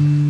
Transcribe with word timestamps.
Bye. 0.00 0.29